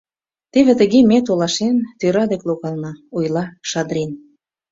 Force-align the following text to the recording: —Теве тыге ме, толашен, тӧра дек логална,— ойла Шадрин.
—Теве 0.51 0.73
тыге 0.79 0.99
ме, 1.09 1.17
толашен, 1.27 1.75
тӧра 1.99 2.23
дек 2.31 2.41
логална,— 2.47 2.91
ойла 3.17 3.45
Шадрин. 3.69 4.11